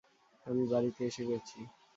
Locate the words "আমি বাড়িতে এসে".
0.45-1.23